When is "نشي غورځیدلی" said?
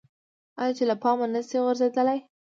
1.33-2.19